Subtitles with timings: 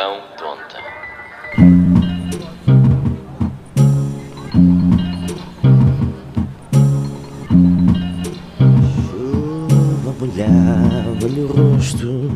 [0.00, 0.80] Pão Tonta.
[9.10, 12.30] Chuva molhava-lhe o rosto,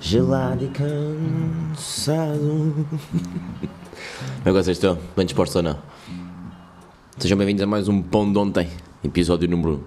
[0.00, 2.08] gelado e cansado.
[2.88, 3.20] Como
[4.40, 4.98] é que vocês estão?
[5.14, 5.78] Bem dispostos ou não?
[7.18, 8.70] Sejam bem-vindos a mais um Pão de Ontem,
[9.04, 9.86] episódio número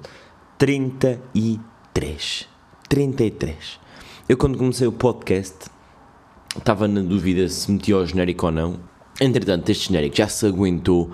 [0.60, 2.48] 33.
[2.88, 3.80] 33.
[4.30, 5.74] Eu, quando comecei o podcast,
[6.58, 8.80] estava na dúvida se metia o genérico ou não.
[9.20, 11.12] Entretanto, este genérico já se aguentou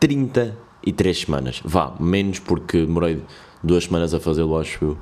[0.00, 1.60] 33 semanas.
[1.64, 3.22] Vá, menos porque demorei
[3.62, 4.98] duas semanas a fazê-lo, acho eu.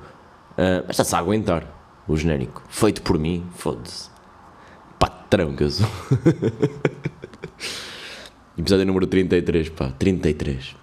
[0.57, 1.67] Ah, mas está-se a aguentar
[2.07, 2.63] o genérico.
[2.69, 4.11] Feito por mim, foda-se.
[4.99, 5.87] Patrão que eu sou.
[8.57, 9.93] Episódio número 33, pá.
[9.99, 10.77] 33.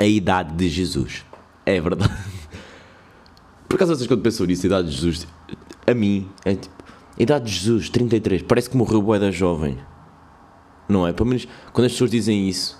[0.00, 1.24] A idade de Jesus.
[1.66, 2.12] É verdade.
[3.68, 5.26] Por acaso vocês quando pensam nisso, a idade de Jesus,
[5.86, 6.74] a mim, é tipo,
[7.22, 9.78] idade de Jesus, 33, parece que morreu bué da jovem.
[10.88, 11.12] Não é?
[11.12, 12.78] Pelo menos quando as pessoas dizem isso.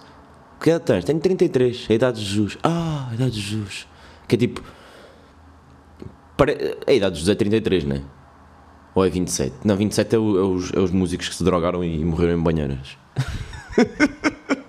[0.60, 1.04] Que idade tens?
[1.04, 2.58] Tenho 33, a idade de Jesus.
[2.62, 3.86] Ah, a idade de Jesus.
[4.26, 4.62] Que é tipo...
[6.36, 8.02] pare- A idade de Jesus é 33, não é?
[8.94, 9.54] Ou é 27?
[9.64, 12.42] Não, 27 é, o- é os, é os músicos que se drogaram e morreram em
[12.42, 12.96] banheiras.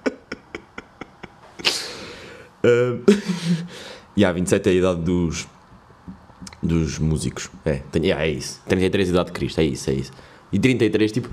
[4.16, 5.48] E há 27 é a idade dos
[6.62, 7.50] dos músicos.
[7.66, 8.62] É, tem, yeah, é isso.
[8.68, 10.12] 33 é a idade de Cristo, é isso, é isso.
[10.52, 11.30] E 33, tipo,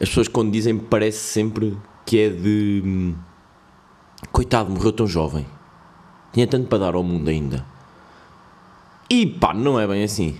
[0.00, 3.14] as pessoas quando dizem parece sempre que é de hum,
[4.32, 5.46] coitado, morreu tão jovem.
[6.32, 7.64] Tinha tanto para dar ao mundo ainda.
[9.08, 10.36] E pá, não é bem assim.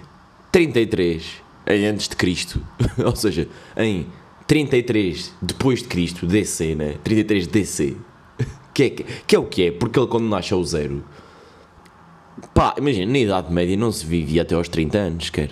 [0.50, 2.60] 33 em antes de Cristo,
[3.04, 4.06] ou seja, em
[4.46, 6.96] 33 depois de Cristo, DC, né?
[7.02, 7.96] 33 DC.
[8.74, 11.04] Que é, que é o que é, porque ele quando nasce ao zero
[12.54, 15.50] Pá, imagina, na Idade Média não se vivia até aos 30 anos, quer.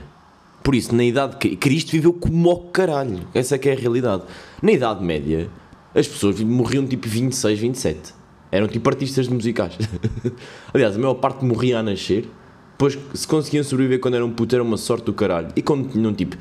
[0.63, 1.37] Por isso, na Idade.
[1.41, 3.27] de Cristo viveu como o caralho.
[3.35, 4.23] Essa é que é a realidade.
[4.63, 5.51] Na Idade Média,
[5.93, 8.15] as pessoas morriam tipo 26, 27.
[8.53, 9.77] Eram tipo artistas musicais.
[10.73, 12.29] Aliás, a maior parte morria a nascer.
[12.71, 15.49] Depois, se conseguiam sobreviver quando eram puto, era uma sorte do caralho.
[15.57, 16.37] E quando tinham tipo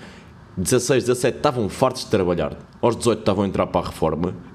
[0.58, 2.56] 16, 17, estavam fartos de trabalhar.
[2.80, 4.36] Aos 18 estavam a entrar para a reforma.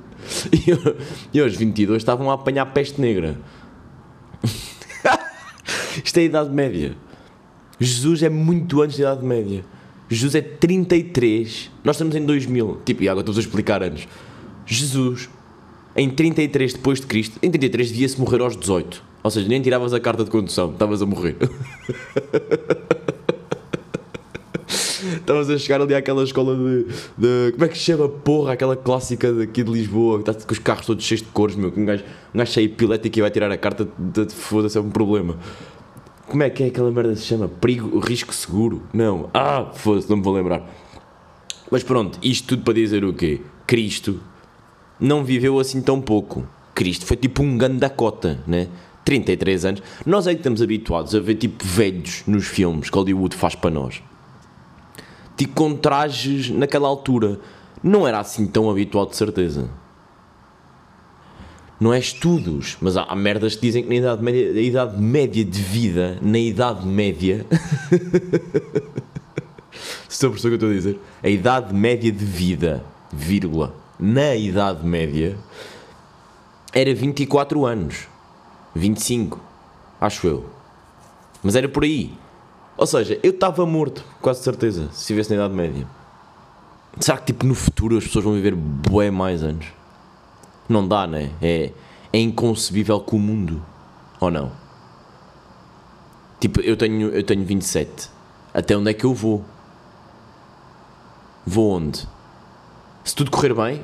[0.53, 3.38] E, e aos 22 estavam a apanhar peste negra.
[6.05, 6.97] Isto é a Idade Média.
[7.79, 9.65] Jesus é muito antes da Idade Média.
[10.09, 11.71] Jesus é 33.
[11.84, 12.81] Nós estamos em 2000.
[12.84, 14.06] Tipo, e agora estou a explicar anos.
[14.65, 15.29] Jesus,
[15.97, 19.03] em 33 depois de Cristo, em 33 devia-se morrer aos 18.
[19.23, 21.37] Ou seja, nem tiravas a carta de condução, estavas a morrer.
[25.17, 26.85] Estavas a chegar ali àquela escola de,
[27.19, 28.53] de- Como é que se chama, porra?
[28.55, 31.71] Aquela clássica daqui de Lisboa, que está com os carros todos cheios de cores, meu.
[31.71, 32.03] que Um gajo,
[32.35, 35.37] um gajo cheio epilético e vai tirar a carta, de, foda-se, é um problema.
[36.26, 37.48] Como é que é aquela merda que se chama?
[37.48, 38.82] Perigo, risco seguro?
[38.92, 39.31] Não.
[39.32, 40.69] Ah, foda-se, não me vou lembrar.
[41.70, 43.41] Mas pronto, isto tudo para dizer o quê?
[43.66, 44.20] Cristo
[44.98, 46.47] não viveu assim tão pouco.
[46.75, 48.69] Cristo foi tipo um gandacota, né?
[49.04, 49.82] 33 anos.
[50.04, 53.70] Nós é que estamos habituados a ver tipo velhos nos filmes que Hollywood faz para
[53.70, 54.03] nós.
[55.37, 57.38] Tipo com trajes naquela altura.
[57.82, 59.70] Não era assim tão habitual de certeza.
[61.78, 65.00] Não é estudos, mas há, há merdas que dizem que na idade média, a idade
[65.00, 67.44] média de vida, na idade média.
[70.09, 70.98] Estão a perceber o que eu estou a dizer?
[71.22, 72.82] A idade média de vida,
[73.12, 75.37] vírgula, na idade média,
[76.72, 78.08] era 24 anos.
[78.75, 79.38] 25,
[80.00, 80.47] acho eu.
[81.43, 82.14] Mas era por aí.
[82.76, 85.87] Ou seja, eu estava morto, quase certeza, se estivesse na idade média.
[87.00, 89.66] Será que tipo no futuro as pessoas vão viver bué mais anos?
[90.69, 91.31] Não dá, né?
[91.41, 91.71] É,
[92.12, 93.62] é inconcebível com o mundo.
[94.21, 94.50] Ou não?
[96.41, 98.10] Tipo, eu tenho, eu tenho 27.
[98.53, 99.44] Até onde é que eu vou?
[101.47, 102.06] Vou onde?
[103.05, 103.82] Se tudo correr bem,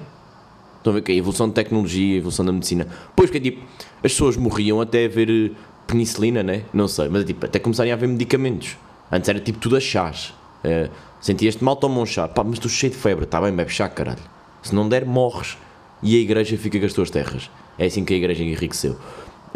[0.79, 2.87] estão a ver que é a evolução de tecnologia, a evolução da medicina.
[3.15, 3.63] Pois que é tipo,
[3.97, 5.51] as pessoas morriam até haver eh,
[5.87, 6.65] penicilina, né?
[6.73, 8.77] Não sei, mas tipo, até começarem a haver medicamentos.
[9.11, 10.35] Antes era tipo tudo a chás.
[10.65, 10.89] É,
[11.23, 12.27] Sentias-te mal, toma um chá.
[12.27, 13.25] Pá, mas estou cheio de febre.
[13.25, 14.19] Está bem, bebe chá, caralho.
[14.61, 15.57] Se não der, morres.
[16.03, 17.51] E a igreja fica com as tuas terras.
[17.79, 18.99] É assim que a igreja enriqueceu.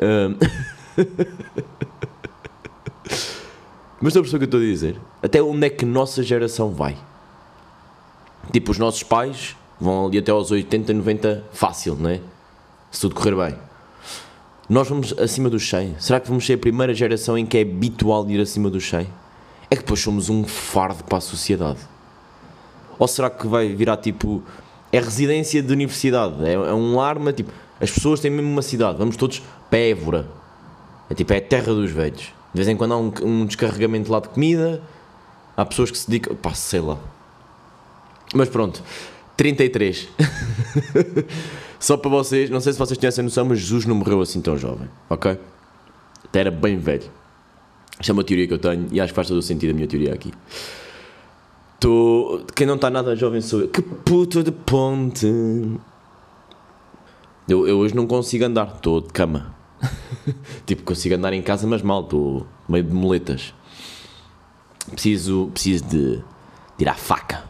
[0.01, 0.37] Ahm.
[4.01, 5.01] mas estou a perceber o que eu estou a dizer?
[5.23, 6.97] Até onde é que nossa geração vai?
[8.53, 12.21] Tipo, os nossos pais vão ali até aos 80, 90, fácil, não é?
[12.91, 13.59] Se tudo correr bem.
[14.69, 15.97] Nós vamos acima dos 100.
[16.01, 19.07] Será que vamos ser a primeira geração em que é habitual ir acima dos 100?
[19.71, 21.79] É que depois somos um fardo para a sociedade.
[22.99, 24.43] Ou será que vai virar tipo.
[24.93, 26.45] É residência de universidade?
[26.45, 27.51] É, é um arma tipo.
[27.81, 28.99] As pessoas têm mesmo uma cidade.
[28.99, 30.27] Vamos todos para Évora.
[31.11, 32.33] É tipo, é a terra dos velhos.
[32.53, 34.83] De vez em quando há um, um descarregamento lá de comida.
[35.57, 36.35] Há pessoas que se dedicam.
[36.37, 36.99] Pá, sei lá.
[38.35, 38.83] Mas pronto,
[39.37, 40.09] 33.
[41.79, 44.41] Só para vocês, não sei se vocês têm essa noção, mas Jesus não morreu assim
[44.41, 45.39] tão jovem, ok?
[46.25, 47.11] Até era bem velho.
[48.01, 49.75] Isto é uma teoria que eu tenho e acho que faz todo o sentido a
[49.75, 50.33] minha teoria aqui.
[51.79, 52.45] Tô...
[52.55, 53.69] Quem não está nada jovem sou eu.
[53.69, 55.27] Que puto de ponte.
[57.49, 59.55] Eu, eu hoje não consigo andar, estou de cama.
[60.67, 63.55] tipo, consigo andar em casa, mas mal, estou meio de moletas.
[64.91, 66.25] Preciso, preciso de, de
[66.81, 67.45] ir à faca.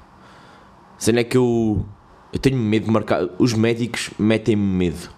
[0.98, 1.84] Sendo é que eu,
[2.32, 3.28] eu tenho medo de marcar.
[3.38, 5.10] Os médicos metem-me medo.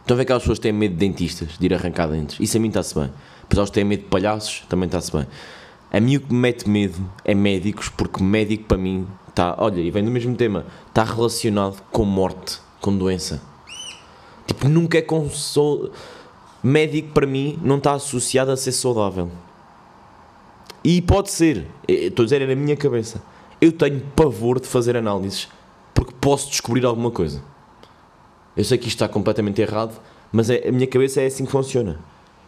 [0.00, 2.38] Estão a ver aquelas pessoas que têm medo de dentistas, de ir arrancar dentes?
[2.40, 3.10] Isso a mim está-se bem.
[3.48, 5.26] Pessoas que têm medo de palhaços, também está-se bem.
[5.92, 9.56] A mim o que me mete medo é médicos, porque médico para mim está.
[9.58, 10.66] Olha, e vem do mesmo tema.
[10.88, 13.42] Está relacionado com morte, com doença.
[14.46, 15.28] Tipo, nunca é com.
[15.28, 15.90] So...
[16.62, 19.30] Médico para mim não está associado a ser saudável.
[20.84, 21.66] E pode ser.
[21.88, 23.22] Estou a dizer, é na minha cabeça.
[23.60, 25.48] Eu tenho pavor de fazer análises
[25.94, 27.42] porque posso descobrir alguma coisa.
[28.56, 29.98] Eu sei que isto está completamente errado,
[30.32, 31.98] mas é, a minha cabeça é assim que funciona.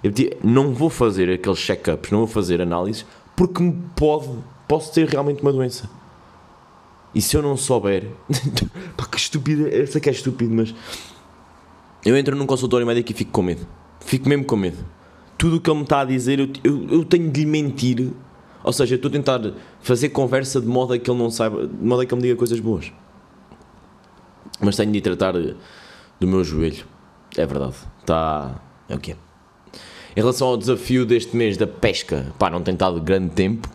[0.02, 0.12] Eu
[0.42, 3.06] não vou fazer aqueles check-ups, não vou fazer análises
[3.42, 4.28] porque me pode,
[4.68, 5.90] posso ter realmente uma doença.
[7.12, 8.08] E se eu não souber,
[8.96, 10.72] pá, que estúpido, eu sei que é estúpido, mas
[12.04, 13.66] eu entro num consultório médico e fico com medo.
[13.98, 14.78] Fico mesmo com medo.
[15.36, 18.12] Tudo o que ele me está a dizer, eu, eu, eu tenho de lhe mentir.
[18.62, 19.40] Ou seja, eu estou a tentar
[19.80, 22.28] fazer conversa de modo a que ele não saiba, de modo a que ele me
[22.28, 22.92] diga coisas boas.
[24.60, 26.86] Mas tenho de tratar do meu joelho.
[27.36, 27.74] É verdade.
[27.98, 28.62] Está.
[28.88, 29.31] É o que é.
[30.14, 33.68] Em relação ao desafio deste mês da pesca, pá, não tem estado grande tempo.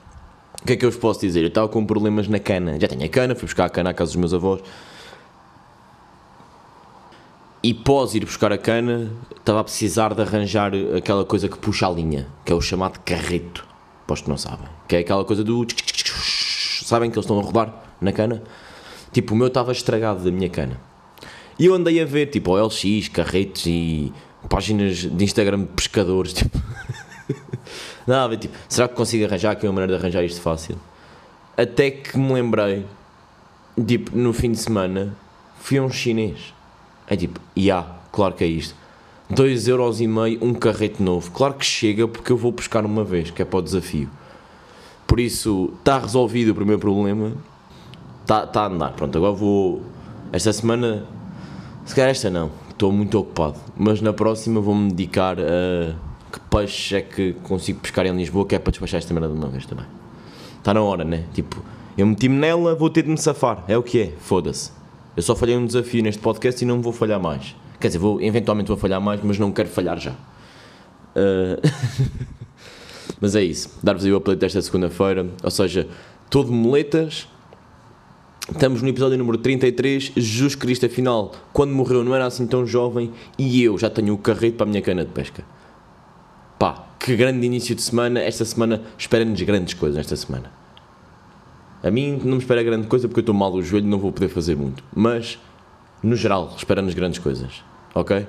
[0.61, 1.41] O que é que eu vos posso dizer?
[1.41, 2.79] Eu estava com problemas na cana.
[2.79, 4.61] Já tenho a cana, fui buscar a cana à casa dos meus avós.
[7.63, 11.87] E pós ir buscar a cana, estava a precisar de arranjar aquela coisa que puxa
[11.87, 13.65] a linha, que é o chamado carreto.
[14.05, 14.67] Posto que não sabem.
[14.87, 15.65] Que é aquela coisa do.
[16.83, 18.43] Sabem que eles estão a rodar na cana?
[19.11, 20.79] Tipo, o meu estava estragado da minha cana.
[21.57, 24.13] E eu andei a ver, tipo, OLX, carretos e
[24.49, 26.57] páginas de Instagram de pescadores, tipo.
[28.05, 30.77] Nada, tipo, será que consigo arranjar aqui uma maneira de arranjar isto fácil?
[31.57, 32.85] Até que me lembrei,
[33.85, 35.15] tipo, no fim de semana,
[35.59, 36.53] fui a um chinês.
[37.07, 38.75] É tipo, já, yeah, claro que é isto.
[39.29, 41.31] 2 euros e meio, um carrete novo.
[41.31, 44.09] Claro que chega porque eu vou pescar uma vez, que é para o desafio.
[45.05, 47.33] Por isso, está resolvido o primeiro problema.
[48.21, 48.93] Está tá a andar.
[48.93, 49.81] Pronto, agora vou...
[50.31, 51.05] Esta semana...
[51.85, 53.59] Se calhar esta não estou muito ocupado.
[53.75, 55.95] Mas na próxima vou-me dedicar a
[56.31, 59.35] que peixe é que consigo pescar em Lisboa, que é para despachar esta merda de
[59.35, 59.85] uma vez também.
[60.57, 61.25] Está na hora, né?
[61.33, 61.63] Tipo,
[61.97, 63.63] eu meti-me nela, vou ter de me safar.
[63.67, 64.71] É o que é, foda-se.
[65.15, 67.55] Eu só falhei um desafio neste podcast e não vou falhar mais.
[67.79, 70.11] Quer dizer, vou, eventualmente vou falhar mais, mas não quero falhar já.
[70.11, 71.59] Uh...
[73.19, 73.69] mas é isso.
[73.81, 75.25] Dar-vos aí o update desta segunda-feira.
[75.43, 75.87] Ou seja,
[76.29, 77.27] todo moletas
[78.49, 80.13] Estamos no episódio número 33.
[80.15, 84.17] Jesus Cristo, afinal, quando morreu não era assim tão jovem e eu já tenho o
[84.17, 85.43] carreto para a minha cana de pesca.
[86.57, 88.21] Pá, que grande início de semana.
[88.21, 89.99] Esta semana espera-nos grandes coisas.
[89.99, 90.49] Esta semana.
[91.83, 94.13] A mim não me espera grande coisa porque eu estou mal do joelho não vou
[94.13, 94.81] poder fazer muito.
[94.95, 95.37] Mas,
[96.01, 97.63] no geral, espera-nos grandes coisas.
[97.93, 98.25] Ok?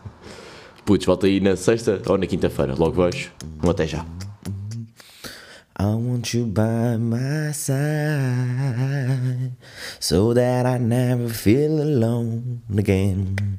[0.84, 2.74] Putz, volta aí na sexta ou na quinta-feira.
[2.78, 3.32] Logo vejo.
[3.64, 4.04] Um até já.
[5.76, 9.52] I want you by my side
[9.98, 13.58] so that I never feel alone again.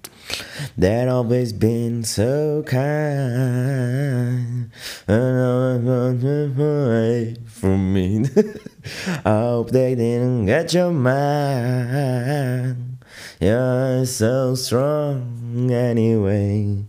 [0.78, 4.70] That always been so kind.
[7.48, 8.26] From me.
[9.26, 13.00] I hope they didn't get your mind.
[13.40, 16.86] You're so strong anyway.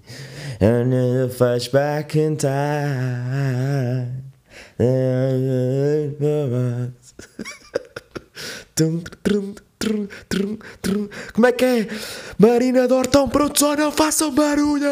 [0.61, 4.24] And the flashback in time.
[11.33, 11.87] Como é que é?
[12.39, 14.89] Marinador tão pronto, só não façam barulho.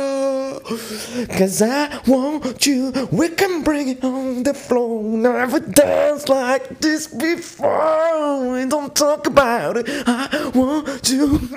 [1.36, 5.02] Cause I want you, we can bring it on the floor.
[5.02, 8.52] Never danced like this before.
[8.52, 9.90] We don't talk about it.
[10.06, 11.40] I want you.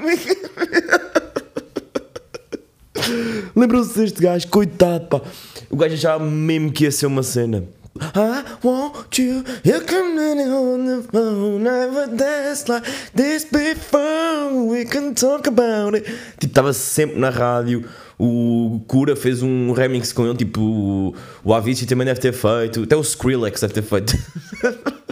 [3.56, 4.48] Lembram-se deste gajo?
[4.48, 5.22] Coitado, pá.
[5.70, 7.64] O gajo achava mesmo que ia ser uma cena.
[7.98, 12.84] I want you, you come on the phone, never danced like
[13.14, 16.06] this before, we can talk about it.
[16.38, 17.88] Tipo, estava sempre na rádio,
[18.20, 22.84] o Cura fez um remix com ele, tipo, o, o Avicii também deve ter feito,
[22.84, 24.14] até o Skrillex deve ter feito.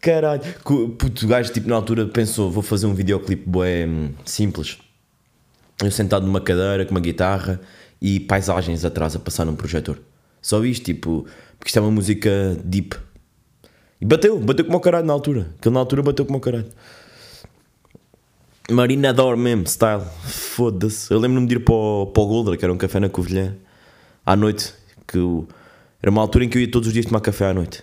[0.00, 4.78] Caralho, puto, o gajo tipo na altura pensou, vou fazer um videoclipe bué hum, simples.
[5.82, 7.60] Eu sentado numa cadeira com uma guitarra
[8.00, 9.98] e paisagens atrás a passar num projetor.
[10.42, 11.26] Só isto, tipo,
[11.58, 12.96] porque isto é uma música deep.
[14.00, 15.50] E bateu, bateu como o caralho na altura.
[15.58, 16.66] Aquele na altura bateu como o caralho.
[18.70, 20.02] Marina Dor mesmo, style.
[20.24, 21.12] Foda-se.
[21.12, 23.56] Eu lembro-me de ir para o, para o Goldra, que era um café na Covilhã,
[24.24, 24.72] à noite.
[25.06, 25.46] Que eu-
[26.00, 27.82] era uma altura em que eu ia todos os dias tomar café à noite.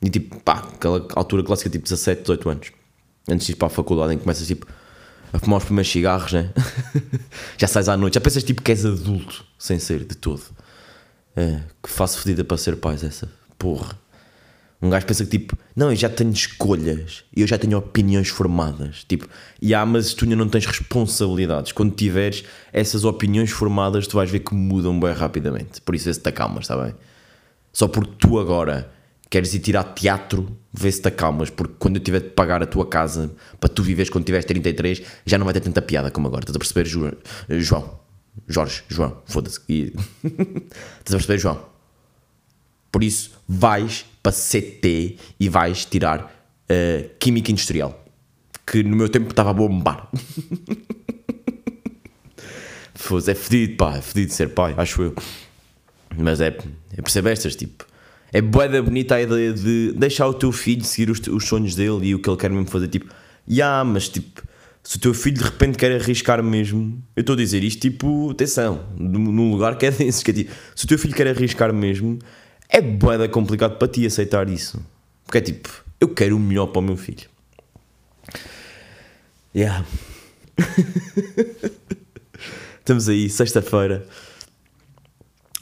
[0.00, 2.72] E tipo, pá, aquela altura clássica, tipo 17, 18 anos.
[3.28, 4.66] Antes de ir para a faculdade, em que começas tipo
[5.32, 6.50] a fumar os primeiros cigarros, né?
[7.58, 10.40] já sais à noite, já pensas tipo que és adulto, sem ser de todo.
[11.38, 13.96] É, que faço fedida para ser pais, essa porra.
[14.82, 19.04] Um gajo pensa que tipo, não, eu já tenho escolhas eu já tenho opiniões formadas.
[19.04, 19.28] Tipo,
[19.62, 21.70] e ah, mas tu ainda não tens responsabilidades.
[21.70, 25.80] Quando tiveres essas opiniões formadas, tu vais ver que mudam bem rapidamente.
[25.80, 26.92] Por isso, esse te acalmas, está bem?
[27.72, 28.90] Só porque tu agora
[29.30, 31.50] queres ir tirar teatro, vê se te acalmas.
[31.50, 33.30] Porque quando eu tiver de pagar a tua casa
[33.60, 36.42] para tu viveres quando tiveres 33, já não vai ter tanta piada como agora.
[36.42, 36.84] Estás a perceber,
[37.60, 38.07] João?
[38.46, 39.60] Jorge, João, foda-se.
[39.68, 41.64] Estás a perceber, João?
[42.90, 46.32] Por isso, vais para CT e vais tirar
[46.68, 48.04] eh, Química Industrial.
[48.66, 50.10] Que no meu tempo estava a bombar.
[52.94, 53.96] Foda-se, é fedido, pá.
[53.96, 55.14] É fedido ser pai, acho eu.
[56.16, 56.48] Mas é,
[56.96, 57.86] é percebe estas, tipo.
[58.32, 61.74] É bué da bonita a ideia de deixar o teu filho seguir os, os sonhos
[61.74, 62.88] dele e o que ele quer mesmo fazer.
[62.88, 63.14] Tipo,
[63.48, 64.42] ya, mas tipo,
[64.88, 68.30] se o teu filho de repente quer arriscar mesmo, eu estou a dizer isto, tipo,
[68.30, 71.74] atenção, num lugar que é desses, que é tipo, se o teu filho quer arriscar
[71.74, 72.18] mesmo,
[72.70, 74.82] é bué da complicado para ti aceitar isso.
[75.26, 75.68] Porque é tipo,
[76.00, 77.28] eu quero o melhor para o meu filho.
[79.54, 79.84] Yeah.
[82.80, 84.06] Estamos aí, sexta-feira.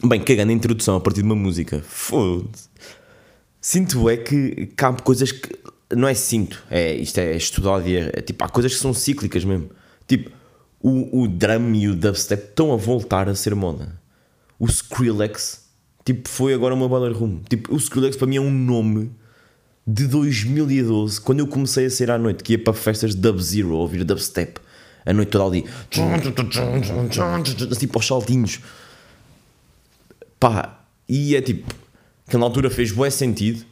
[0.04, 1.82] Bem, cagando a introdução a partir de uma música.
[1.82, 2.68] Foda-se.
[3.60, 5.58] Sinto é que, que há coisas que.
[5.94, 8.92] Não é sinto, é, isto é estudado e é, é tipo, há coisas que são
[8.92, 9.70] cíclicas mesmo.
[10.06, 10.30] Tipo,
[10.80, 14.00] o, o drum e o dubstep estão a voltar a ser moda.
[14.58, 15.64] O Skrillex,
[16.04, 17.40] tipo, foi agora uma Baller Room.
[17.48, 19.12] Tipo, o Skrillex para mim é um nome
[19.86, 23.38] de 2012, quando eu comecei a sair à noite, que ia para festas de Dub
[23.40, 24.60] Zero, ouvir dubstep,
[25.04, 25.64] a noite toda ali,
[27.78, 28.60] tipo aos saltinhos.
[30.40, 31.72] Pá, e é tipo,
[32.28, 33.64] que na altura fez bué sentido.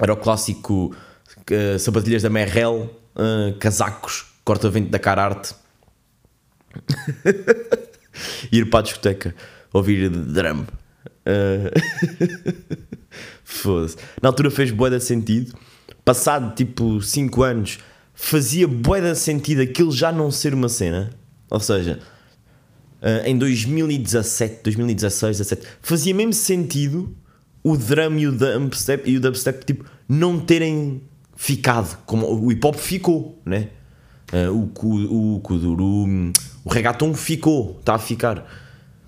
[0.00, 5.54] Era o clássico uh, sapatilhas da Merrell, uh, casacos, corta-vento da Cararte.
[8.52, 9.34] Ir para a discoteca,
[9.72, 10.62] ouvir drum.
[11.26, 11.70] Uh,
[13.42, 13.96] Foda-se.
[14.22, 15.56] Na altura fez de sentido.
[16.04, 17.78] Passado tipo 5 anos,
[18.14, 21.10] fazia de sentido aquilo já não ser uma cena.
[21.50, 22.00] Ou seja,
[23.00, 27.16] Uh, em 2017, 2016, 17, fazia mesmo sentido
[27.62, 31.02] o drum e o dubstep, e o dubstep tipo, não terem
[31.36, 33.68] ficado como o hip hop ficou, né?
[34.32, 36.32] Uh, o, o kuduro,
[36.64, 38.46] o reggaeton ficou, está a ficar.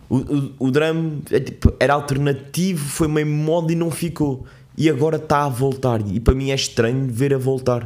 [0.09, 4.47] O, o, o drum é, tipo, era alternativo, foi meio moda e não ficou.
[4.76, 6.00] E agora está a voltar.
[6.09, 7.83] E para mim é estranho ver a voltar.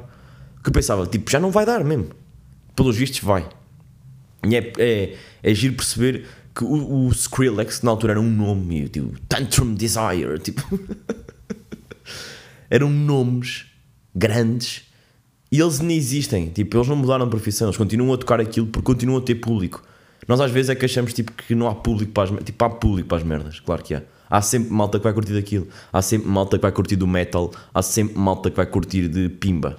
[0.63, 2.09] Que eu pensava, tipo, já não vai dar mesmo.
[2.77, 3.49] Pelos vistos, vai.
[4.49, 8.31] E é, é, é giro perceber que o, o Skrillex, que na altura era um
[8.31, 10.63] nome, tipo, Tantrum Desire, tipo,
[12.71, 13.67] eram nomes
[14.15, 14.85] grandes
[15.51, 18.67] e eles nem existem, tipo, eles não mudaram de profissão, eles continuam a tocar aquilo
[18.67, 19.83] porque continuam a ter público.
[20.27, 22.65] Nós às vezes é que achamos tipo, que não há público para as merdas, tipo,
[22.65, 24.03] há público para as merdas, claro que há.
[24.31, 27.53] Há sempre malta que vai curtir daquilo, há sempre malta que vai curtir do metal,
[27.73, 29.77] há sempre malta que vai curtir de pimba.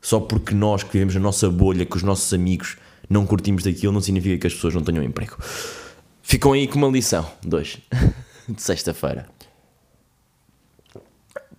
[0.00, 2.76] Só porque nós que vivemos na nossa bolha, com os nossos amigos,
[3.08, 5.36] não curtimos daquilo, não significa que as pessoas não tenham emprego.
[6.22, 7.78] Ficam aí com uma lição, dois,
[8.48, 9.28] de sexta-feira.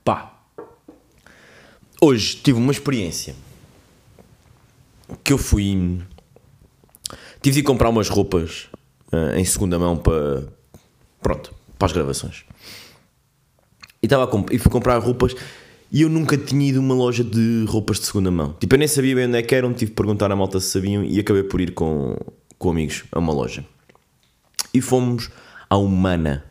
[0.03, 0.33] Pá,
[2.01, 3.35] hoje tive uma experiência
[5.23, 6.01] que eu fui.
[7.41, 8.67] Tive de ir comprar umas roupas
[9.11, 10.47] eh, em segunda mão para.
[11.21, 12.43] Pronto, para as gravações.
[14.01, 15.33] E, estava a comp- e fui comprar roupas
[15.89, 18.53] e eu nunca tinha ido a uma loja de roupas de segunda mão.
[18.59, 20.67] Tipo, eu nem sabia bem onde é que eram, tive de perguntar à malta se
[20.71, 22.17] sabiam e acabei por ir com,
[22.57, 23.63] com amigos a uma loja.
[24.73, 25.29] E fomos
[25.69, 26.43] à Humana.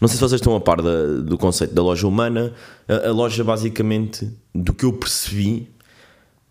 [0.00, 2.52] Não sei se vocês estão a par da- do conceito da loja Humana.
[2.88, 5.68] A, a loja, basicamente, do que eu percebi,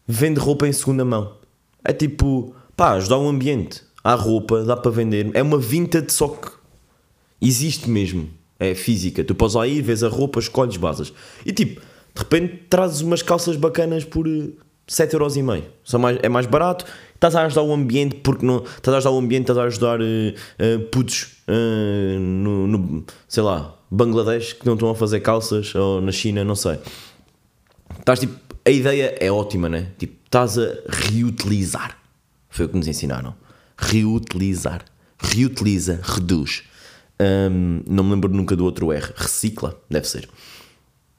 [0.08, 1.36] vende roupa em segunda mão.
[1.84, 3.84] É tipo, pá, ajudar o ambiente.
[4.04, 5.32] Há roupa, dá para vender.
[5.34, 6.50] É uma vintage só que
[7.42, 8.30] existe mesmo.
[8.60, 9.24] É física.
[9.24, 11.14] Tu podes lá ir, vês a roupa, escolhes, basas.
[11.46, 14.50] E tipo, de repente trazes umas calças bacanas por eh,
[14.88, 15.64] 7,5€.
[15.84, 16.86] São mais, é mais barato.
[17.20, 18.64] Estás a ajudar o ambiente porque não.
[18.64, 23.44] Estás a ajudar o ambiente, estás a ajudar eh, eh, putos eh, no, no, sei
[23.44, 26.80] lá, Bangladesh que não estão a fazer calças ou na China, não sei.
[28.00, 28.40] Estás tipo.
[28.66, 29.88] A ideia é ótima, né?
[29.98, 31.98] Tipo, estás a reutilizar.
[32.50, 33.36] Foi o que nos ensinaram.
[33.78, 34.86] Reutilizar.
[35.18, 36.64] Reutiliza, reduz.
[37.20, 39.12] Hum, não me lembro nunca do outro R.
[39.18, 40.30] Recicla, deve ser.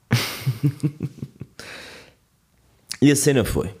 [3.03, 3.73] E a cena foi: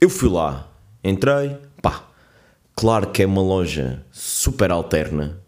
[0.00, 0.69] eu fui lá,
[1.02, 2.08] entrei, pá,
[2.74, 5.40] claro que é uma loja super alterna,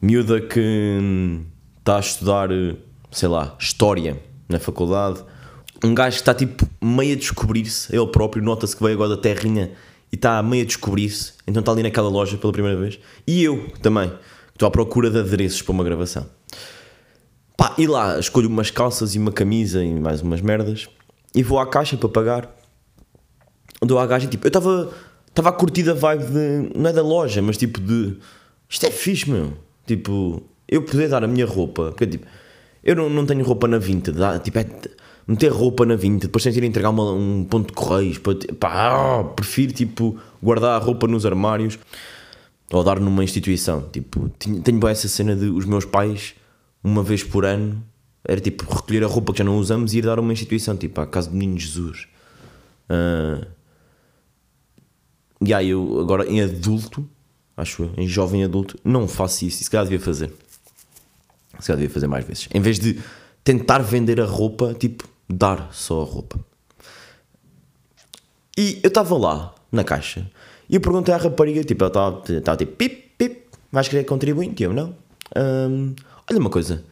[0.00, 0.98] miúda que
[1.78, 2.48] está a estudar,
[3.10, 5.22] sei lá, história na faculdade.
[5.82, 9.16] Um gajo que está tipo meio a descobrir-se, ele próprio, nota-se que veio agora da
[9.16, 9.72] terrinha
[10.12, 12.98] e está meio a descobrir-se, então está ali naquela loja pela primeira vez.
[13.26, 14.12] E eu também,
[14.52, 16.26] estou à procura de adereços para uma gravação.
[17.56, 20.88] Pá, e lá escolho umas calças e uma camisa e mais umas merdas
[21.34, 22.59] e vou à caixa para pagar.
[23.80, 24.92] Dou à gaja tipo, eu estava
[25.28, 28.16] estava a curtir a vibe de, não é da loja, mas tipo de
[28.68, 29.52] isto é fixe, meu.
[29.86, 32.26] Tipo, eu poder dar a minha roupa, porque tipo,
[32.84, 34.66] eu não, não tenho roupa na vinta, dá, tipo, é
[35.26, 38.18] meter roupa na vinta, depois ter de entregar uma, um ponto de correios,
[38.58, 41.78] pá, prefiro tipo guardar a roupa nos armários
[42.72, 43.88] ou dar numa instituição.
[43.92, 46.34] Tipo, tenho, tenho essa cena de os meus pais,
[46.82, 47.82] uma vez por ano,
[48.24, 50.76] era tipo recolher a roupa que já não usamos e ir dar a uma instituição,
[50.76, 52.06] tipo à casa do Menino Jesus.
[52.88, 53.46] Uh,
[55.40, 57.08] e aí eu agora em adulto,
[57.56, 59.62] acho eu, em jovem adulto, não faço isso.
[59.62, 60.32] E se calhar devia fazer.
[61.58, 62.48] Se calhar devia fazer mais vezes.
[62.52, 63.00] Em vez de
[63.42, 66.38] tentar vender a roupa, tipo, dar só a roupa.
[68.56, 70.30] E eu estava lá, na caixa,
[70.68, 74.62] e eu perguntei à rapariga, tipo, ela estava tipo, pip, pip, vais querer contribuinte?
[74.62, 74.94] Eu, não.
[75.36, 75.94] Hum,
[76.28, 76.84] olha uma coisa,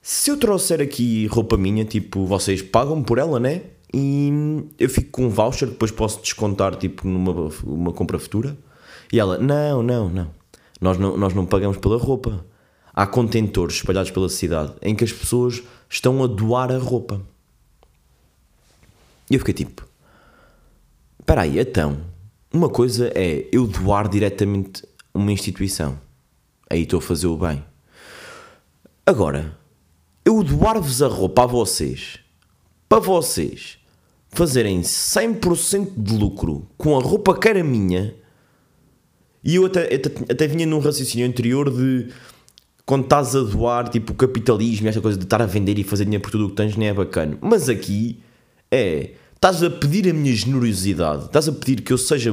[0.00, 3.62] se eu trouxer aqui roupa minha, tipo, vocês pagam por ela, né?
[3.92, 4.30] E
[4.78, 8.56] eu fico com um voucher, depois posso descontar, tipo, numa uma compra futura.
[9.12, 10.30] E ela, não, não, não.
[10.80, 12.44] Nós não, nós não pagamos pela roupa.
[12.94, 17.20] Há contentores espalhados pela cidade em que as pessoas estão a doar a roupa.
[19.30, 19.86] E eu fiquei tipo:
[21.20, 22.00] espera aí, então,
[22.52, 24.82] uma coisa é eu doar diretamente
[25.12, 25.98] uma instituição.
[26.68, 27.62] Aí estou a fazer o bem.
[29.04, 29.58] Agora,
[30.24, 32.18] eu doar-vos a roupa a vocês,
[32.88, 33.81] para vocês
[34.32, 38.14] fazerem 100% de lucro com a roupa que era minha,
[39.44, 42.08] e eu até, até, até vinha num raciocínio anterior de
[42.84, 46.04] quando estás a doar, tipo, o capitalismo, esta coisa de estar a vender e fazer
[46.04, 47.38] dinheiro por tudo o que tens, nem é bacana.
[47.40, 48.20] Mas aqui
[48.70, 52.32] é Estás a pedir a minha generosidade, estás a pedir que eu seja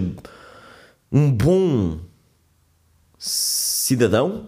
[1.11, 1.97] um bom
[3.17, 4.47] cidadão,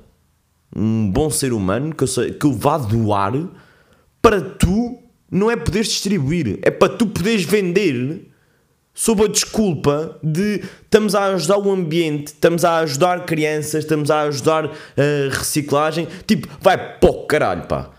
[0.75, 2.08] um bom ser humano, que eu,
[2.39, 3.34] que eu vá doar
[4.21, 5.00] para tu
[5.32, 8.30] não é poderes distribuir, é para tu poderes vender
[8.94, 14.24] sob a desculpa de estamos a ajudar o ambiente, estamos a ajudar crianças, estamos a
[14.24, 16.08] ajudar a reciclagem.
[16.28, 17.89] Tipo, vai para o caralho, pá.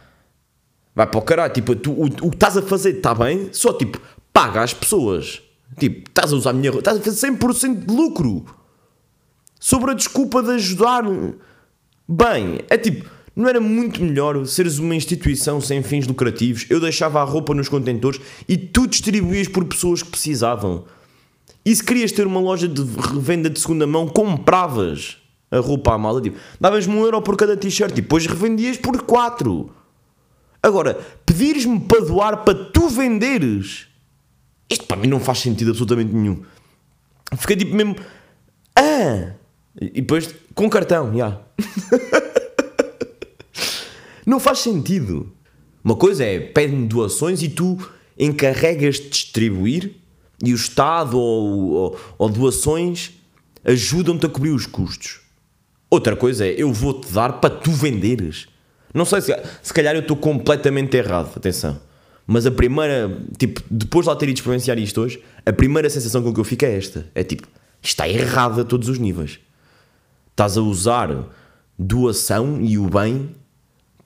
[0.95, 1.53] Vai para o caralho.
[1.53, 4.01] Tipo, tu, o, o que estás a fazer está bem, só tipo,
[4.33, 5.43] paga às pessoas.
[5.79, 8.45] Tipo, estás a usar a minha estás a fazer 100% de lucro.
[9.59, 11.05] Sobre a desculpa de ajudar.
[12.07, 16.67] Bem, é tipo, não era muito melhor seres uma instituição sem fins lucrativos?
[16.69, 20.85] Eu deixava a roupa nos contentores e tu distribuías por pessoas que precisavam.
[21.65, 25.19] E se querias ter uma loja de revenda de segunda mão, compravas
[25.51, 29.01] a roupa à mala, tipo, davas-me um euro por cada t-shirt e depois revendias por
[29.03, 29.71] quatro.
[30.63, 33.93] Agora, pedires-me para doar para tu venderes
[34.73, 36.43] isto para mim não faz sentido absolutamente nenhum.
[37.37, 37.95] Fiquei tipo mesmo.
[38.75, 39.35] Ah!
[39.79, 41.13] E depois com cartão, já.
[41.13, 41.41] Yeah.
[44.27, 45.33] não faz sentido.
[45.83, 47.79] Uma coisa é pedem doações e tu
[48.19, 49.97] encarregas de distribuir
[50.45, 53.13] e o Estado ou, ou, ou doações
[53.65, 55.21] ajudam-te a cobrir os custos.
[55.91, 58.49] Outra coisa é eu vou-te dar para tu venderes.
[58.95, 61.81] Não sei se, se calhar eu estou completamente errado, atenção.
[62.27, 66.23] Mas a primeira, tipo, depois de lá ter ido experienciar isto hoje, a primeira sensação
[66.23, 67.49] com que eu fico é esta: é tipo,
[67.81, 69.41] está errado a todos os níveis.
[70.31, 71.29] Estás a usar
[71.79, 73.35] doação e o bem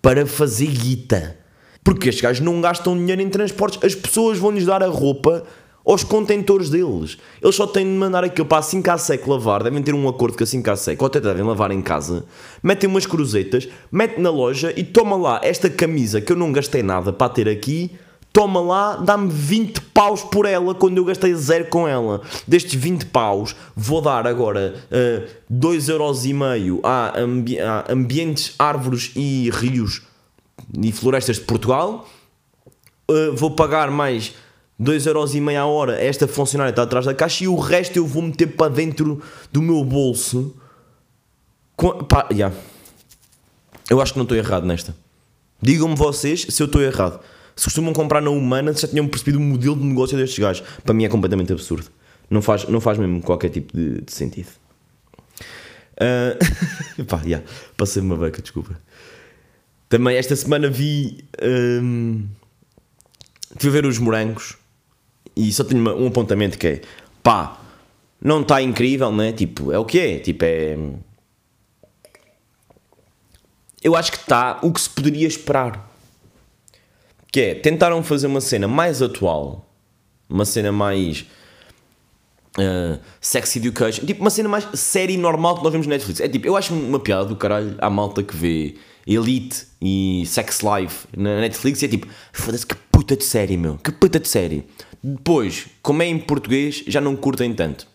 [0.07, 1.37] para fazer guita.
[1.83, 5.43] Porque estes gajos não gastam dinheiro em transportes, as pessoas vão-lhes dar a roupa
[5.85, 7.19] aos contentores deles.
[7.43, 10.39] Eles só têm de mandar aquilo para a 5 Sec lavar, devem ter um acordo
[10.39, 12.25] com a 5 Sec, ou até devem lavar em casa,
[12.63, 16.85] metem umas cruzetas, metem na loja e toma lá esta camisa que eu não gastei
[16.85, 17.91] nada para ter aqui
[18.37, 22.21] toma lá, dá-me 20 paus por ela quando eu gastei zero com ela.
[22.47, 30.03] Destes 20 paus, vou dar agora uh, 2,5€ a, ambi a ambientes, árvores e rios
[30.79, 32.07] e florestas de Portugal.
[33.11, 34.35] Uh, vou pagar mais
[34.79, 38.49] 2,5€ a hora esta funcionária está atrás da caixa e o resto eu vou meter
[38.49, 40.55] para dentro do meu bolso.
[41.75, 42.55] Com, pá, yeah.
[43.89, 44.95] Eu acho que não estou errado nesta.
[45.59, 47.19] Digam-me vocês se eu estou errado
[47.57, 50.63] se costumam comprar na Humana, já tinham percebido o modelo de negócio destes gajos.
[50.85, 51.89] Para mim é completamente absurdo.
[52.31, 54.49] Não faz, não faz mesmo qualquer tipo de, de sentido.
[55.97, 57.45] Uh, pá, yeah,
[57.77, 58.79] passei uma beca, desculpa.
[59.89, 61.25] Também esta semana vi.
[61.43, 62.27] Um,
[63.65, 64.57] a ver os morangos
[65.35, 66.81] E só tenho uma- um apontamento que é
[67.23, 67.59] pá,
[68.21, 69.33] não está incrível, né?
[69.33, 70.19] Tipo, é o que é?
[70.19, 70.77] Tipo, é.
[73.83, 75.86] Eu acho que está o que se poderia esperar.
[77.37, 79.71] Que é, tentaram fazer uma cena mais atual,
[80.27, 81.27] uma cena mais.
[82.59, 86.19] Uh, sex Education, tipo uma cena mais série normal que nós vemos na Netflix.
[86.21, 90.61] É tipo, eu acho uma piada do caralho à malta que vê Elite e Sex
[90.63, 94.29] Life na Netflix e é tipo, foda-se que puta de série, meu, que puta de
[94.29, 94.65] série.
[95.05, 97.87] Depois, como é em português, já não curtem tanto.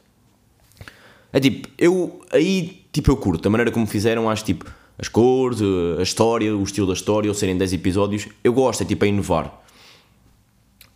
[1.33, 5.59] É tipo, eu aí tipo eu curto, a maneira como fizeram, acho tipo as cores,
[5.59, 9.03] uh, a história, o estilo da história, ou serem 10 episódios, eu gosto, é tipo
[9.03, 9.59] a inovar.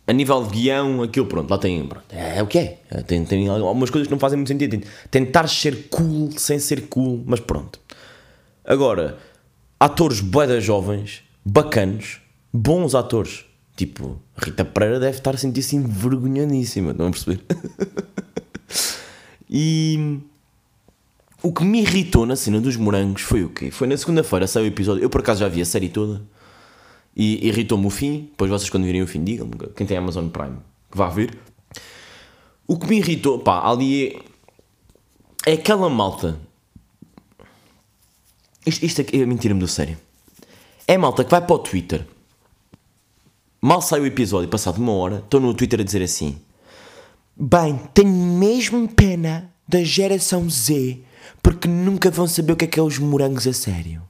[0.06, 1.84] A nível de guião, aquilo pronto, lá tem.
[1.84, 2.78] Pronto, é, o que é.
[2.88, 4.80] É, Tem, tem algumas coisas que não fazem muito sentido.
[5.10, 7.80] Tentar ser cool sem ser cool, mas pronto.
[8.64, 9.18] Agora,
[9.80, 12.20] atores boedas jovens, bacanos,
[12.52, 13.44] bons atores.
[13.76, 17.40] Tipo, Rita Pereira deve estar a sentir-se envergonhadíssima, não a perceber?
[19.50, 20.20] e
[21.42, 23.70] o que me irritou na cena dos morangos foi o quê?
[23.70, 25.02] Foi na segunda-feira, saiu o episódio.
[25.02, 26.22] Eu por acaso já vi a série toda
[27.14, 28.28] e irritou-me o fim.
[28.30, 30.56] Depois vocês, quando virem o fim, digam-me quem tem Amazon Prime
[30.90, 31.36] que vá ver.
[32.66, 34.22] O que me irritou, pá, ali
[35.46, 36.38] é, é aquela malta.
[38.64, 39.96] Isto, isto aqui é mentira-me do sério.
[40.88, 42.04] É malta que vai para o Twitter.
[43.60, 46.38] Mal sai o episódio, passado uma hora, estou no Twitter a dizer assim:
[47.36, 50.98] Bem, tenho mesmo pena da geração Z,
[51.42, 54.02] porque nunca vão saber o que é que é os morangos a sério.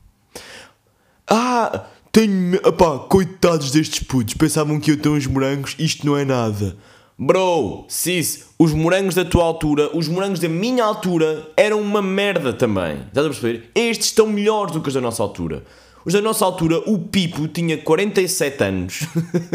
[1.29, 2.57] Ah, tenho.
[2.57, 6.77] Epá, coitados destes putos, pensavam que eu tenho os morangos, isto não é nada.
[7.19, 12.53] Bro, sis, os morangos da tua altura, os morangos da minha altura eram uma merda
[12.53, 12.99] também.
[13.09, 13.71] Estás a perceber?
[13.75, 15.65] Estes estão melhores do que os da nossa altura.
[16.05, 19.01] Os da nossa altura, o Pipo tinha 47 anos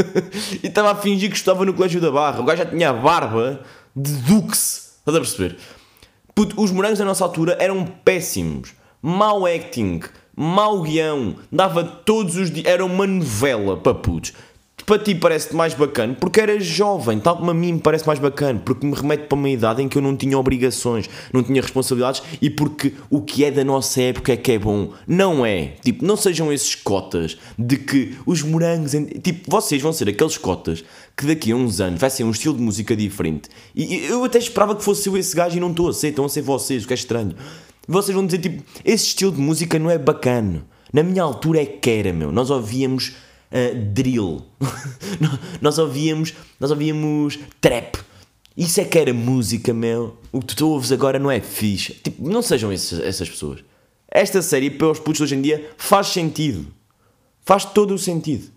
[0.61, 2.41] e estava a fingir que estava no Colégio da Barra.
[2.41, 3.61] O gajo já tinha a barba
[3.95, 4.97] de Dux.
[4.99, 5.57] Estás a perceber?
[6.33, 8.73] Puto, os morangos da nossa altura eram péssimos.
[9.01, 10.01] Mau acting,
[10.35, 11.35] mau guião.
[11.51, 12.65] Dava todos os dias.
[12.65, 14.33] Era uma novela para putos.
[14.85, 18.19] Para ti parece mais bacana porque eras jovem, tal como a mim me parece mais
[18.19, 21.61] bacana, porque me remete para uma idade em que eu não tinha obrigações, não tinha
[21.61, 24.91] responsabilidades e porque o que é da nossa época é que é bom.
[25.07, 25.73] Não é.
[25.83, 28.91] Tipo, não sejam esses cotas de que os morangos.
[29.23, 30.83] Tipo, vocês vão ser aqueles cotas
[31.15, 33.49] que daqui a uns anos vai ser um estilo de música diferente.
[33.75, 36.25] E eu até esperava que fosse eu esse gajo e não estou a ser, estão
[36.25, 37.35] a ser vocês, o que é estranho.
[37.87, 40.65] Vocês vão dizer tipo, esse estilo de música não é bacana.
[40.93, 42.31] Na minha altura é que era, meu.
[42.31, 43.09] Nós ouvíamos
[43.51, 44.41] uh, drill.
[45.61, 47.97] nós ouvíamos, nós ouvíamos trap.
[48.55, 50.17] Isso é que era música, meu.
[50.31, 51.93] O que tu ouves agora não é fixe.
[51.93, 53.63] Tipo, não sejam esses- essas pessoas.
[54.09, 56.67] Esta série, para os putos hoje em dia, faz sentido.
[57.45, 58.49] Faz todo o sentido.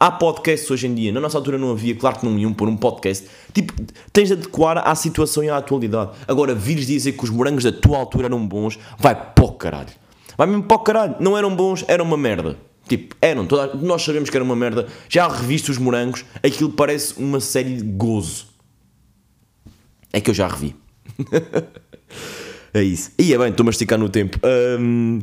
[0.00, 1.10] Há podcasts hoje em dia.
[1.10, 3.26] Na nossa altura não havia, claro que não iam pôr um podcast.
[3.52, 3.72] Tipo,
[4.12, 6.12] tens de adequar à situação e à atualidade.
[6.28, 9.90] Agora, vires dizer que os morangos da tua altura eram bons, vai para o caralho.
[10.36, 11.16] Vai mesmo para o caralho.
[11.18, 12.56] Não eram bons, eram uma merda.
[12.88, 13.44] Tipo, eram.
[13.44, 14.86] Toda, nós sabemos que era uma merda.
[15.08, 18.46] Já reviste os morangos, aquilo parece uma série de gozo.
[20.12, 20.76] É que eu já revi.
[22.72, 23.10] é isso.
[23.18, 24.38] E é bem, estou-me a esticar no tempo.
[24.44, 25.18] Ahm,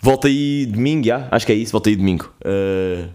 [0.00, 1.26] volta aí domingo, já?
[1.28, 2.32] Acho que é isso, volta aí domingo.
[2.44, 3.08] Ah,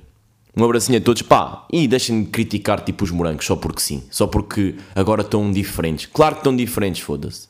[0.55, 1.21] um abracinho a todos.
[1.21, 4.03] Pá, e deixem de criticar tipo os morangos, só porque sim.
[4.09, 6.05] Só porque agora estão diferentes.
[6.05, 7.47] Claro que estão diferentes, foda-se.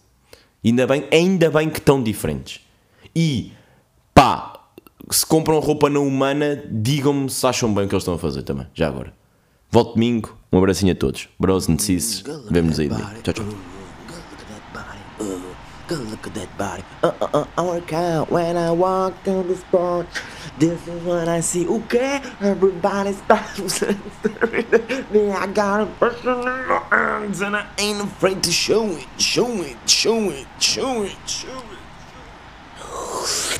[0.64, 2.62] Ainda bem, ainda bem que estão diferentes.
[3.16, 3.52] E,
[4.14, 4.60] pá,
[5.10, 8.44] se compram roupa na humana, digam-me se acham bem o que eles estão a fazer
[8.44, 9.14] também, já agora.
[9.70, 11.28] Volto domingo, um abracinho a todos.
[11.40, 13.10] Bros and sis, vemo-nos aí domingo.
[13.24, 13.71] Tchau, tchau.
[15.92, 16.86] Go look at that body.
[17.04, 20.08] Uh, uh, uh, I work out when I walk on the spot.
[20.58, 21.68] This is what I see.
[21.68, 23.20] Okay, everybody's.
[25.12, 25.86] Me, I got a
[26.24, 31.18] my hands and I ain't afraid to show it, show it, show it, show it,
[31.28, 31.62] show
[32.78, 33.60] it.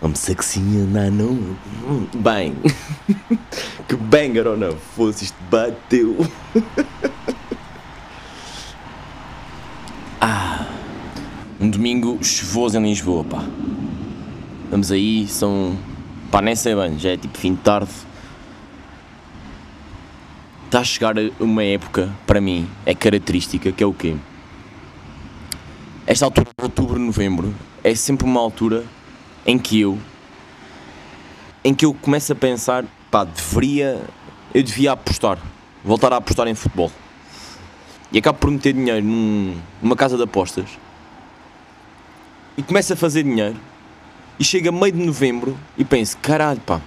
[0.00, 2.22] I'm sexy and I know it.
[2.22, 2.56] Bem,
[3.86, 6.16] que banger ou não fosse, isto bateu.
[11.68, 13.44] Um domingo chuvoso em Lisboa, pá.
[14.70, 15.76] Vamos aí, são.
[16.30, 17.90] pá, nem sei bem, já é tipo fim de tarde.
[20.64, 24.16] Está a chegar uma época, para mim, é característica, que é o quê?
[26.06, 27.54] Esta altura de outubro, novembro,
[27.84, 28.84] é sempre uma altura
[29.46, 29.98] em que eu
[31.62, 34.00] em que eu começo a pensar, pá, deveria,
[34.54, 35.38] eu devia apostar,
[35.84, 36.90] voltar a apostar em futebol.
[38.10, 40.64] E acabo por meter dinheiro num- numa casa de apostas
[42.58, 43.56] e começo a fazer dinheiro
[44.38, 46.82] e chega meio de novembro e penso, caralho, pá,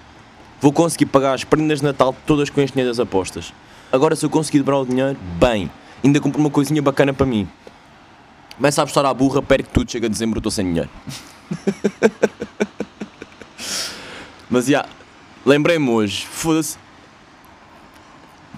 [0.62, 3.52] Vou conseguir pagar as prendas de Natal todas com este dinheiro das apostas.
[3.92, 5.72] Agora, se eu conseguir dobrar o dinheiro, bem.
[6.04, 7.50] Ainda compro uma coisinha bacana para mim.
[8.58, 10.90] Começa a apostar à burra, perco tudo, chega a dezembro, estou sem dinheiro.
[14.48, 14.86] Mas já,
[15.44, 16.78] lembrei-me hoje, foda-se.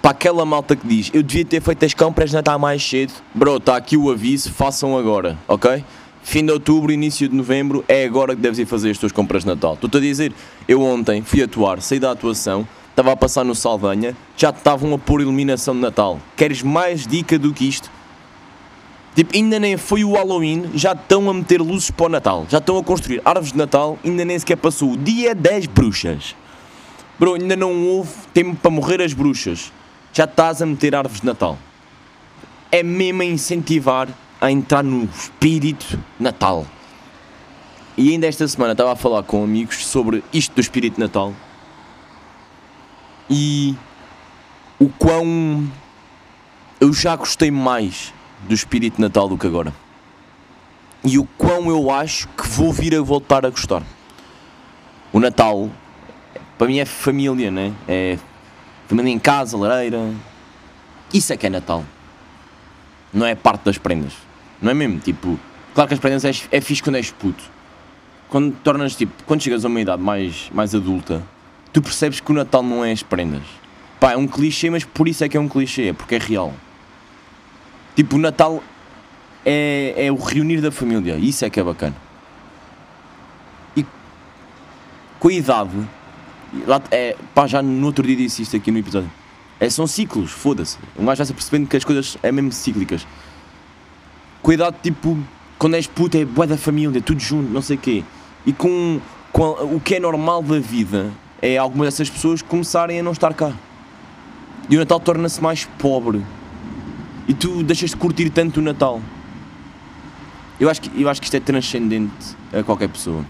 [0.02, 3.14] Para aquela malta que diz, eu devia ter feito as compras de Natal mais cedo.
[3.34, 5.82] Bro, está aqui o aviso, façam agora, ok?
[6.24, 9.42] Fim de outubro, início de novembro, é agora que deves ir fazer as tuas compras
[9.42, 9.74] de Natal.
[9.74, 10.32] Estou-te a dizer,
[10.66, 14.98] eu ontem fui atuar, saí da atuação, estava a passar no Saldanha, já estavam a
[14.98, 16.18] pôr iluminação de Natal.
[16.34, 17.90] Queres mais dica do que isto?
[19.14, 22.46] Tipo, ainda nem foi o Halloween, já estão a meter luzes para o Natal.
[22.48, 26.34] Já estão a construir árvores de Natal, ainda nem sequer passou o dia 10 bruxas.
[27.18, 29.70] Bro, ainda não houve tempo para morrer as bruxas.
[30.10, 31.58] Já estás a meter árvores de Natal.
[32.72, 34.08] É mesmo a incentivar
[34.40, 36.66] a entrar no espírito Natal.
[37.96, 41.32] E ainda esta semana estava a falar com amigos sobre isto do espírito Natal.
[43.30, 43.76] E
[44.78, 45.70] o quão
[46.80, 48.12] eu já gostei mais
[48.48, 49.72] do espírito Natal do que agora.
[51.04, 53.82] E o quão eu acho que vou vir a voltar a gostar.
[55.12, 55.70] O Natal,
[56.58, 57.72] para mim é família, né?
[57.86, 58.18] É
[58.88, 60.12] família em casa, lareira.
[61.12, 61.84] Isso é que é Natal.
[63.14, 64.12] Não é parte das prendas.
[64.60, 64.98] Não é mesmo?
[64.98, 65.38] Tipo,
[65.72, 67.44] claro que as prendas é, é fixe quando és puto.
[68.28, 71.22] Quando tornas, tipo, quando chegas a uma idade mais, mais adulta,
[71.72, 73.44] tu percebes que o Natal não é as prendas.
[74.00, 76.18] Pá, é um clichê, mas por isso é que é um clichê, é porque é
[76.18, 76.52] real.
[77.94, 78.62] Tipo, o Natal
[79.44, 81.16] é, é o reunir da família.
[81.16, 81.94] Isso é que é bacana.
[83.76, 83.86] E
[85.20, 85.88] com a idade,
[86.66, 89.10] lá, é, pá, já no outro dia disse isto aqui no episódio.
[89.60, 90.78] É, são ciclos, foda-se.
[90.98, 93.06] Um gajo já se percebendo que as coisas é mesmo cíclicas.
[94.46, 95.16] Idade, tipo,
[95.58, 98.04] quando és puto é boa da família, tudo junto, não sei o quê.
[98.44, 99.00] E com,
[99.32, 103.32] com o que é normal da vida é algumas dessas pessoas começarem a não estar
[103.32, 103.52] cá.
[104.68, 106.22] E o Natal torna-se mais pobre
[107.26, 109.00] e tu deixas de curtir tanto o Natal.
[110.58, 113.24] Eu acho que, eu acho que isto é transcendente a qualquer pessoa.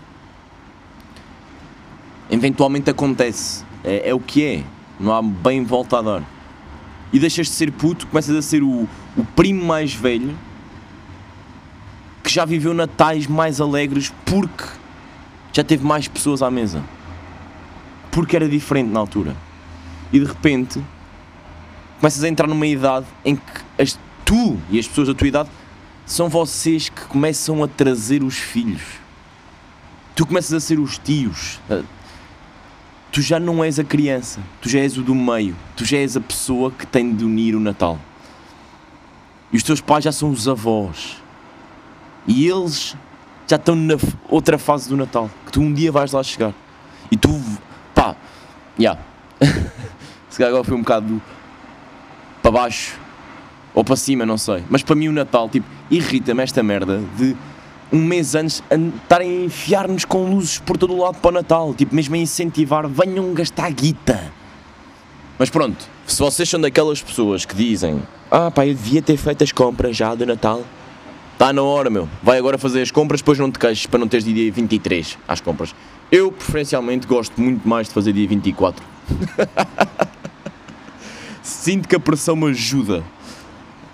[2.31, 3.65] Eventualmente acontece.
[3.83, 4.65] É, é o que é.
[4.99, 6.23] Não há bem volta a dar.
[7.13, 10.37] E deixas de ser puto, começas a ser o, o primo mais velho
[12.23, 14.65] que já viveu natais mais alegres porque
[15.53, 16.83] já teve mais pessoas à mesa.
[18.11, 19.37] Porque era diferente na altura.
[20.13, 20.83] E de repente
[22.01, 23.43] começas a entrar numa idade em que
[23.79, 25.51] as, tu e as pessoas da tua idade
[26.07, 28.83] são vocês que começam a trazer os filhos.
[30.15, 31.61] Tu começas a ser os tios.
[33.15, 36.17] Tu já não és a criança, tu já és o do meio, tu já és
[36.17, 37.97] a pessoa que tem de unir o Natal.
[39.53, 41.23] E os teus pais já são os avós.
[42.27, 42.97] E eles
[43.47, 43.95] já estão na
[44.29, 46.53] outra fase do Natal, que tu um dia vais lá chegar.
[47.09, 47.41] E tu,
[47.95, 48.17] pá,
[48.77, 48.99] já.
[50.29, 51.23] Se calhar agora foi um bocado
[52.43, 52.99] para baixo
[53.73, 54.65] ou para cima, não sei.
[54.69, 57.37] Mas para mim o Natal, tipo, irrita-me esta merda de
[57.93, 58.63] um mês antes
[59.03, 61.75] estarem a enfiar-nos com luzes por todo o lado para o Natal.
[61.75, 64.33] Tipo, mesmo a incentivar, venham gastar guita.
[65.39, 69.43] Mas pronto, se vocês são daquelas pessoas que dizem Ah pá, eu devia ter feito
[69.43, 70.63] as compras já do Natal
[71.35, 72.09] Está na hora, meu.
[72.23, 75.19] Vai agora fazer as compras, depois não te queixes para não teres de dia 23
[75.27, 75.75] às compras.
[76.11, 78.83] Eu, preferencialmente, gosto muito mais de fazer dia 24.
[81.43, 83.03] Sinto que a pressão me ajuda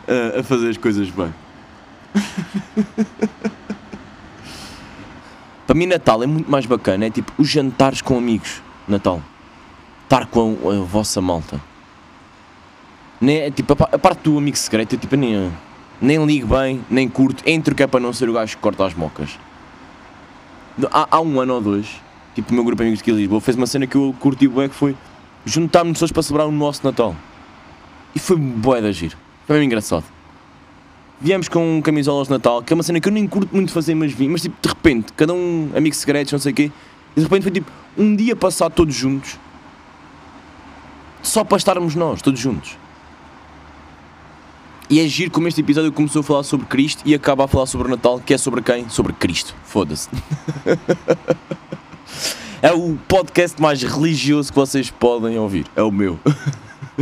[0.06, 1.34] a, a fazer as coisas bem.
[5.70, 7.06] para mim, Natal é muito mais bacana.
[7.06, 8.60] É tipo os jantares com amigos.
[8.88, 9.22] Natal.
[10.02, 11.60] Estar com a, a vossa malta.
[13.20, 15.48] Nem, é, tipo, a, a parte do amigo secreto, eu, tipo, nem,
[16.02, 17.44] nem ligo bem, nem curto.
[17.46, 19.38] Entro que é para não ser o gajo que corta as mocas.
[20.90, 21.86] Há, há um ano ou dois,
[22.34, 24.48] tipo, o meu grupo de amigos aqui em Lisboa fez uma cena que eu curti
[24.48, 24.96] bem que foi
[25.44, 27.14] juntar-me pessoas para celebrar o nosso Natal.
[28.12, 29.16] E foi bué de agir.
[29.46, 30.04] Foi mesmo engraçado.
[31.20, 33.94] Viemos com camisolas de Natal, que é uma cena que eu nem curto muito fazer,
[33.94, 34.28] mas vim.
[34.28, 36.72] Mas tipo, de repente, cada um, amigos secretos, não sei o quê.
[37.14, 39.38] E de repente foi tipo, um dia passado todos juntos.
[41.22, 42.78] Só para estarmos nós, todos juntos.
[44.88, 47.66] E é giro como este episódio começou a falar sobre Cristo e acaba a falar
[47.66, 48.88] sobre o Natal, que é sobre quem?
[48.88, 49.54] Sobre Cristo.
[49.64, 50.08] Foda-se.
[52.62, 55.66] é o podcast mais religioso que vocês podem ouvir.
[55.76, 56.18] É o meu.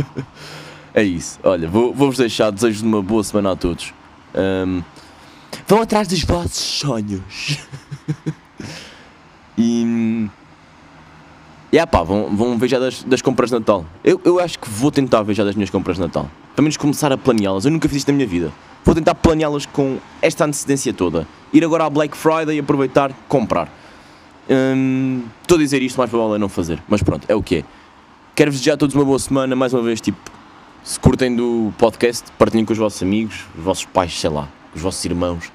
[0.93, 1.39] é isso.
[1.41, 2.51] Olha, vou- vou-vos deixar.
[2.51, 3.93] Desejo de uma boa semana a todos.
[4.33, 4.81] Ahm,
[5.67, 7.57] vão atrás dos vossos sonhos.
[9.57, 10.29] e.
[11.71, 13.85] E yeah, pá, vão, vão já das, das compras de Natal.
[14.03, 16.27] Eu, eu acho que vou tentar já das minhas compras de Natal.
[16.55, 17.63] Pelo menos começar a planeá-las.
[17.65, 18.51] Eu nunca fiz isto na minha vida.
[18.83, 21.27] Vou tentar planeá-las com esta antecedência toda.
[21.53, 23.71] Ir agora à Black Friday e aproveitar, comprar.
[24.49, 26.81] Hum, Estou a dizer isto, mais provável é não fazer.
[26.87, 27.63] Mas pronto, é o que é.
[28.33, 29.55] Quero desejar a todos uma boa semana.
[29.55, 30.17] Mais uma vez, tipo,
[30.83, 34.81] se curtem do podcast, partilhem com os vossos amigos, os vossos pais, sei lá, os
[34.81, 35.51] vossos irmãos.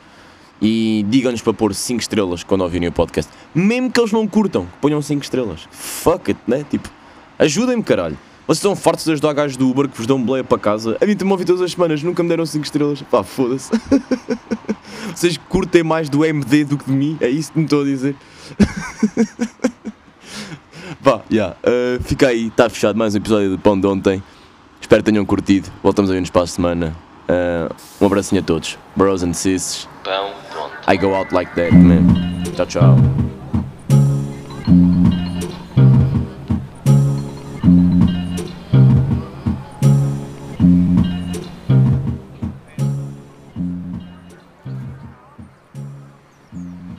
[0.62, 3.30] E digam-nos para pôr 5 estrelas quando ouvirem o podcast.
[3.54, 5.68] Mesmo que eles não curtam, ponham 5 estrelas.
[5.70, 6.64] Fuck it, né?
[6.68, 6.88] Tipo,
[7.38, 8.16] ajudem-me, caralho.
[8.46, 10.98] Vocês estão fartos de ajudar gajos do Uber que vos dão boleia para casa.
[11.00, 13.02] A mim também ouvi todas as semanas, nunca me deram 5 estrelas.
[13.02, 13.70] Pá, foda-se.
[15.14, 17.84] Vocês curtem mais do MD do que de mim, é isso que me estou a
[17.84, 18.14] dizer.
[21.00, 21.50] Vá, já.
[21.50, 24.22] Uh, fica aí, está fechado mais um episódio do Pão de Ontem.
[24.84, 25.70] Espero que tenham curtido.
[25.82, 26.94] Voltamos a ver-nos para a semana.
[27.26, 28.78] Uh, um abracinho a todos.
[28.94, 29.88] Bros and sis.
[30.86, 32.44] I go out like that, man.
[32.54, 33.23] Tchau, tchau.